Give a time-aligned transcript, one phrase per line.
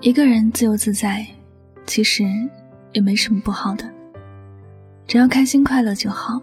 [0.00, 1.26] 一个人自由自在，
[1.84, 2.22] 其实
[2.92, 3.84] 也没什么不好的，
[5.08, 6.40] 只要开心快乐就好。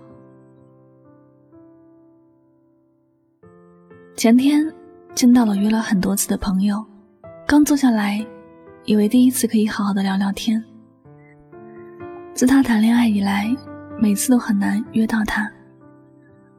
[4.17, 4.69] 前天
[5.13, 6.85] 见到了约了很多次的朋友，
[7.47, 8.25] 刚坐下来，
[8.83, 10.61] 以为第一次可以好好的聊聊天。
[12.33, 13.55] 自他谈恋爱以来，
[13.97, 15.49] 每次都很难约到他。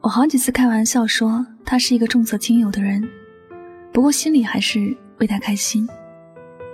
[0.00, 3.06] 我好几次开玩笑说他是一个重色轻友的人，
[3.92, 5.86] 不过心里还是为他开心。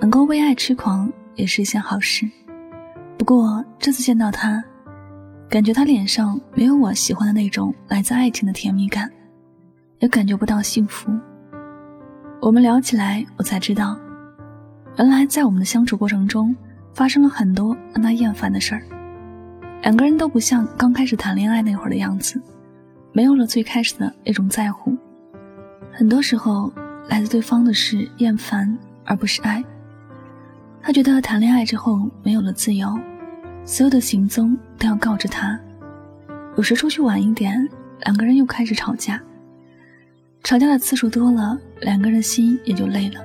[0.02, 2.28] 能够为爱痴狂也是一件好事，
[3.16, 4.60] 不过这次见到他，
[5.48, 9.08] 感觉他脸上没有我喜欢的那种来自爱情的甜蜜感，
[10.00, 11.08] 也感觉不到幸福。
[12.40, 13.96] 我们聊起来，我才知道，
[14.98, 16.52] 原来在我们的相处过程中，
[16.92, 18.82] 发生了很多让他厌烦的事儿。
[19.82, 22.42] 两个人都不像刚开始谈恋爱那会儿的样子，
[23.12, 24.98] 没有了最开始的那种在乎。
[25.92, 26.72] 很多时候，
[27.08, 29.62] 来自对方的是厌烦，而不是爱。
[30.82, 32.98] 他觉得谈恋爱之后没有了自由，
[33.64, 35.58] 所有的行踪都要告知他。
[36.56, 37.68] 有时出去晚一点，
[38.00, 39.22] 两个人又开始吵架。
[40.42, 43.20] 吵架的次数多了，两个人心也就累了。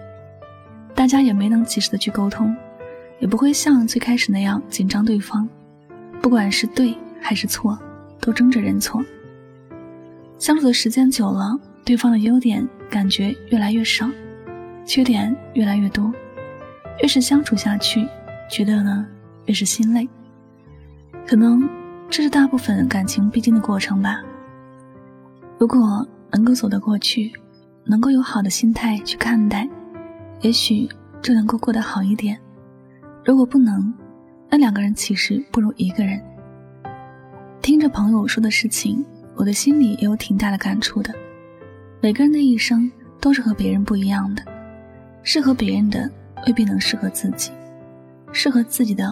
[0.94, 2.56] 大家也没能及时的去沟通，
[3.20, 5.50] 也不会像最开始那样紧张对方。
[6.22, 7.78] 不管是对还是错，
[8.22, 9.04] 都争着认错。
[10.38, 14.08] 相处的时间久了，对方的优点感觉越来越少，
[14.86, 16.14] 缺点越来越多。
[17.02, 18.08] 越是相处下去，
[18.50, 19.06] 觉得呢
[19.46, 20.08] 越是心累。
[21.26, 21.68] 可能
[22.10, 24.22] 这是大部分感情必经的过程吧。
[25.60, 27.32] 如果能够走得过去，
[27.84, 29.68] 能够有好的心态去看待，
[30.42, 30.88] 也许
[31.22, 32.38] 就能够过得好一点。
[33.26, 33.94] 如果不能，
[34.50, 36.22] 那两个人其实不如一个人。
[37.62, 41.14] 听着朋友说的事情，我的心里也有挺大的感触的。
[42.02, 44.44] 每个人的一生都是和别人不一样的，
[45.24, 46.10] 适合别人的。
[46.48, 47.52] 未必能适合自己，
[48.32, 49.06] 适合自己的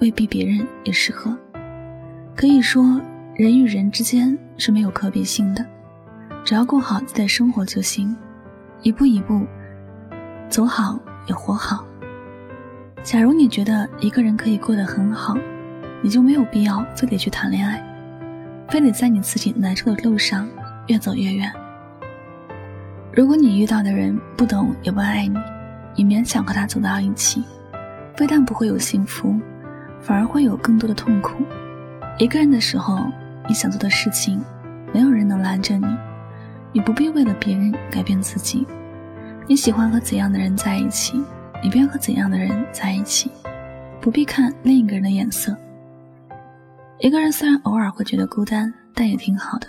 [0.00, 1.36] 未必别人也适合。
[2.34, 2.98] 可以说，
[3.34, 5.64] 人与人之间是没有可比性的，
[6.44, 8.16] 只要过好自己的生活就行，
[8.80, 9.46] 一步一步
[10.48, 11.84] 走好也活好。
[13.02, 15.36] 假如你觉得一个人可以过得很好，
[16.02, 17.84] 你就没有必要非得去谈恋爱，
[18.70, 20.48] 非得在你自己难受的路上
[20.86, 21.52] 越走越远。
[23.12, 25.36] 如果你遇到的人不懂也不爱你，
[25.98, 27.42] 你勉强和他走到一起，
[28.14, 29.34] 非但不会有幸福，
[30.00, 31.42] 反而会有更多的痛苦。
[32.20, 33.00] 一个人的时候，
[33.48, 34.40] 你想做的事情，
[34.94, 35.86] 没有人能拦着你。
[36.72, 38.64] 你不必为了别人改变自己。
[39.48, 41.20] 你喜欢和怎样的人在一起，
[41.60, 43.28] 你便和怎样的人在一起，
[44.00, 45.56] 不必看另一个人的眼色。
[47.00, 49.66] 一个人虽然偶尔会觉得孤单，但也挺好的。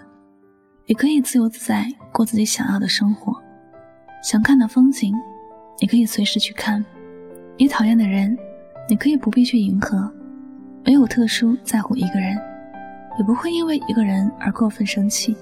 [0.86, 3.34] 也可以自由自在过自己想要的生活，
[4.22, 5.12] 想看的风景。
[5.82, 6.84] 你可以随时去看，
[7.58, 8.38] 你讨厌的人，
[8.90, 10.12] 你可以不必去迎合。
[10.84, 12.38] 没有特殊在乎一个人，
[13.18, 15.36] 也不会因为一个人而过分生气。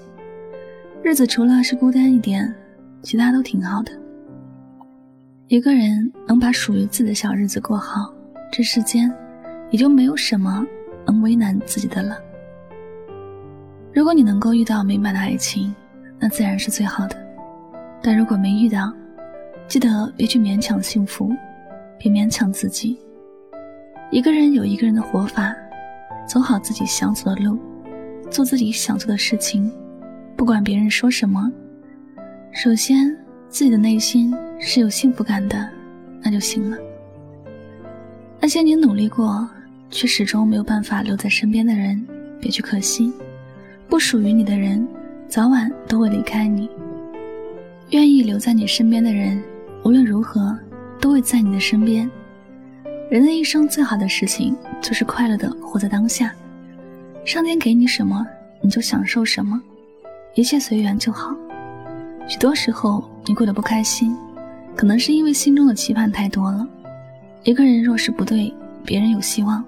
[1.02, 2.54] 日子除了是孤单一点，
[3.02, 3.90] 其他都挺好的。
[5.46, 8.12] 一个人能把属于自己的小日子过好，
[8.52, 9.12] 这世间
[9.70, 10.64] 也就没有什么
[11.06, 12.18] 能为难自己的了。
[13.92, 15.74] 如果你能够遇到美满的爱情，
[16.18, 17.16] 那自然是最好的。
[18.02, 18.92] 但如果没遇到，
[19.68, 21.30] 记得别去勉强幸福，
[21.98, 22.98] 别勉强自己。
[24.10, 25.54] 一个人有一个人的活法，
[26.26, 27.58] 走好自己想走的路，
[28.30, 29.70] 做自己想做的事情，
[30.34, 31.52] 不管别人说什么。
[32.50, 33.14] 首先，
[33.50, 35.68] 自己的内心是有幸福感的，
[36.22, 36.78] 那就行了。
[38.40, 39.46] 那些你努力过
[39.90, 42.02] 却始终没有办法留在身边的人，
[42.40, 43.12] 别去可惜。
[43.86, 44.88] 不属于你的人，
[45.28, 46.70] 早晚都会离开你。
[47.90, 49.42] 愿意留在你身边的人。
[49.88, 50.54] 无论如何，
[51.00, 52.10] 都会在你的身边。
[53.10, 56.30] 人的一生最好的事情，就是快乐的活在当下。
[57.24, 58.26] 上天给你什么，
[58.60, 59.58] 你就享受什么，
[60.34, 61.34] 一切随缘就好。
[62.28, 64.14] 许多时候，你过得不开心，
[64.76, 66.68] 可能是因为心中的期盼太多了。
[67.42, 68.52] 一个人若是不对
[68.84, 69.64] 别人有希望，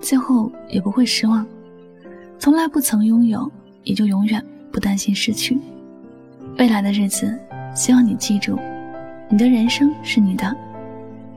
[0.00, 1.44] 最后也不会失望。
[2.38, 3.50] 从来不曾拥有，
[3.82, 4.40] 也就永远
[4.70, 5.58] 不担心失去。
[6.56, 7.36] 未来的日子，
[7.74, 8.56] 希望你记住，
[9.28, 10.56] 你的人生是你的，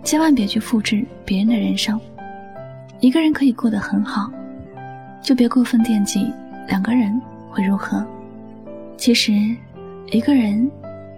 [0.03, 1.99] 千万别去复制别人的人生。
[2.99, 4.31] 一个人可以过得很好，
[5.21, 6.31] 就别过分惦记
[6.67, 7.19] 两个人
[7.49, 8.05] 会如何。
[8.95, 9.33] 其实，
[10.11, 10.69] 一个人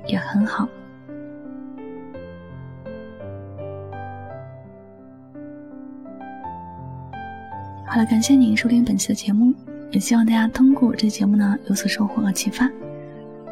[0.07, 0.67] 也很好。
[7.85, 9.53] 好了，感谢您收听本期的节目，
[9.91, 12.69] 也希望大家通过这节目呢有所收获和启发。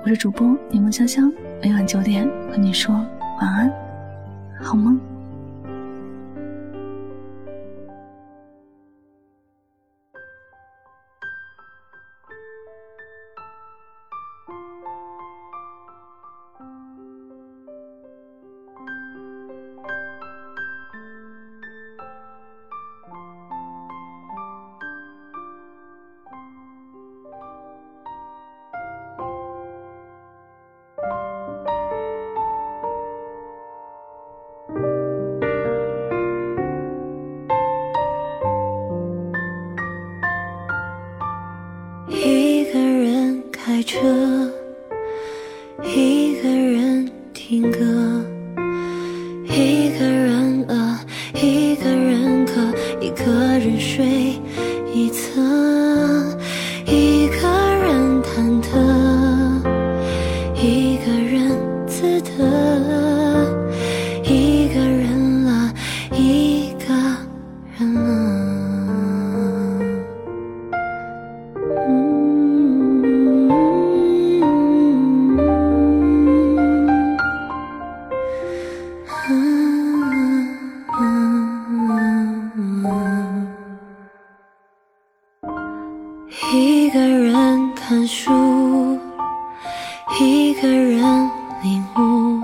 [0.01, 1.31] 我是主播柠檬香香，
[1.62, 2.96] 每晚九点和你说
[3.42, 3.72] 晚安，
[4.62, 5.09] 好梦。
[86.71, 88.30] 一个人看书，
[90.21, 91.01] 一个人
[91.63, 92.39] 领悟，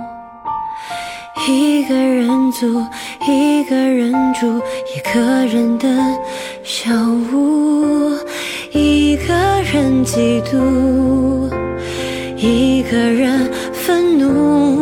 [1.47, 2.83] 一个人租，
[3.27, 4.59] 一个人住，
[4.95, 5.87] 一个人的
[6.63, 6.89] 小
[7.31, 8.17] 屋，
[8.71, 9.31] 一个
[9.71, 11.47] 人嫉妒，
[12.35, 14.74] 一个人愤怒，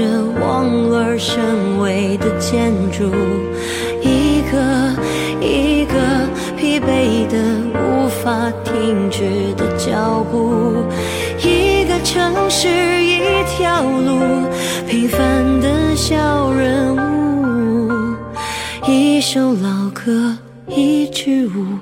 [0.00, 3.04] 着望而生畏的建筑，
[4.00, 4.56] 一个
[5.44, 5.92] 一个
[6.56, 7.36] 疲惫的
[7.74, 10.82] 无法停止的脚步，
[11.42, 12.66] 一个城市
[13.04, 14.48] 一条路，
[14.88, 17.92] 平凡的小人物，
[18.88, 20.34] 一首老歌
[20.66, 21.78] 一支舞，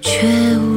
[0.00, 0.26] 却
[0.58, 0.73] 无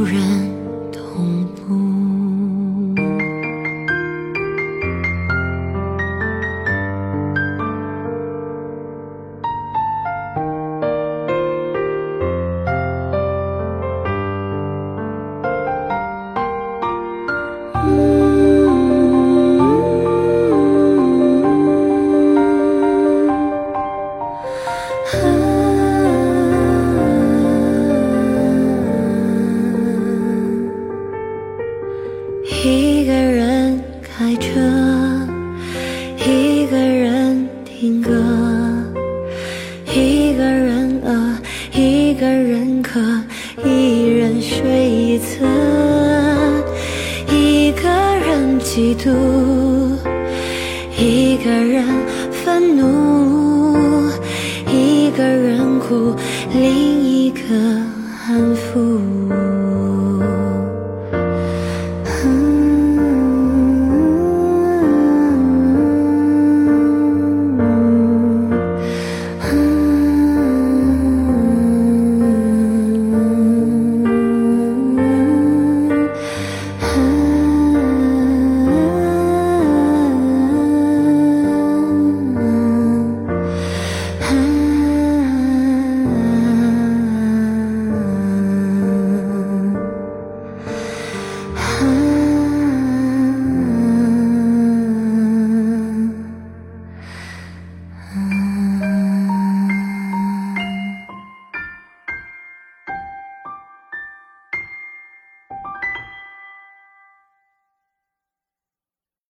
[56.54, 57.39] 另一个
[58.27, 59.26] 安抚